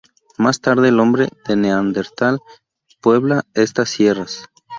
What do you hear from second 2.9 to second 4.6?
puebla estas sierras.